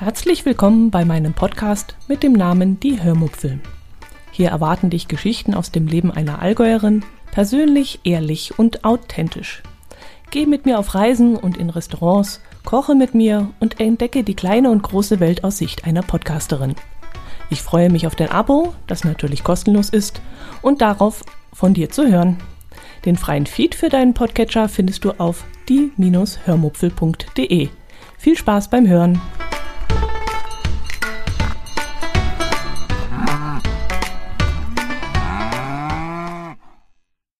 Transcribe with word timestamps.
Herzlich 0.00 0.46
willkommen 0.46 0.92
bei 0.92 1.04
meinem 1.04 1.34
Podcast 1.34 1.96
mit 2.06 2.22
dem 2.22 2.32
Namen 2.32 2.78
Die 2.78 3.02
Hörmupfel. 3.02 3.58
Hier 4.30 4.50
erwarten 4.50 4.90
dich 4.90 5.08
Geschichten 5.08 5.54
aus 5.54 5.72
dem 5.72 5.88
Leben 5.88 6.12
einer 6.12 6.40
Allgäuerin, 6.40 7.04
persönlich, 7.32 7.98
ehrlich 8.04 8.60
und 8.60 8.84
authentisch. 8.84 9.60
Geh 10.30 10.46
mit 10.46 10.66
mir 10.66 10.78
auf 10.78 10.94
Reisen 10.94 11.34
und 11.34 11.56
in 11.56 11.68
Restaurants, 11.68 12.40
koche 12.64 12.94
mit 12.94 13.16
mir 13.16 13.50
und 13.58 13.80
entdecke 13.80 14.22
die 14.22 14.36
kleine 14.36 14.70
und 14.70 14.84
große 14.84 15.18
Welt 15.18 15.42
aus 15.42 15.58
Sicht 15.58 15.84
einer 15.84 16.02
Podcasterin. 16.02 16.76
Ich 17.50 17.62
freue 17.62 17.90
mich 17.90 18.06
auf 18.06 18.14
dein 18.14 18.30
Abo, 18.30 18.74
das 18.86 19.02
natürlich 19.02 19.42
kostenlos 19.42 19.88
ist, 19.88 20.22
und 20.62 20.80
darauf, 20.80 21.24
von 21.52 21.74
dir 21.74 21.90
zu 21.90 22.06
hören. 22.06 22.36
Den 23.04 23.16
freien 23.16 23.46
Feed 23.46 23.74
für 23.74 23.88
deinen 23.88 24.14
Podcatcher 24.14 24.68
findest 24.68 25.04
du 25.04 25.10
auf 25.18 25.42
die-hörmupfel.de. 25.68 27.68
Viel 28.16 28.38
Spaß 28.38 28.70
beim 28.70 28.86
Hören! 28.86 29.20